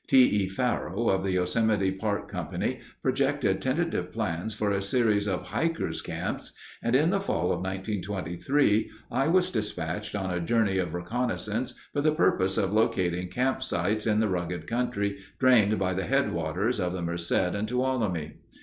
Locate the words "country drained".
14.65-15.77